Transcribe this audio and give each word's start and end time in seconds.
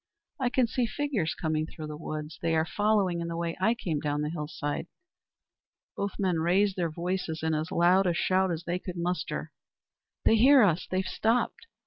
"I 0.39 0.49
can 0.49 0.65
see 0.65 0.87
figures 0.87 1.35
coming 1.35 1.67
through 1.67 1.85
the 1.85 1.95
wood. 1.95 2.31
They 2.41 2.55
are 2.55 2.65
following 2.65 3.21
in 3.21 3.27
the 3.27 3.37
way 3.37 3.55
I 3.61 3.75
came 3.75 3.99
down 3.99 4.23
the 4.23 4.31
hillside." 4.31 4.87
Both 5.95 6.13
men 6.17 6.37
raised 6.39 6.75
their 6.75 6.89
voices 6.89 7.43
in 7.43 7.53
as 7.53 7.71
loud 7.71 8.07
a 8.07 8.13
shout 8.15 8.49
as 8.51 8.63
they 8.63 8.79
could 8.79 8.97
muster. 8.97 9.51
"They 10.25 10.37
hear 10.37 10.63
us! 10.63 10.87
They've 10.89 11.05
stopped. 11.05 11.67